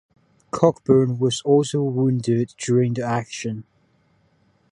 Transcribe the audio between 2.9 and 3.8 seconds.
the action.